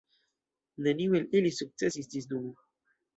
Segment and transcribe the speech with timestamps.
[0.87, 2.49] Neniu el ili sukcesis ĝis nun.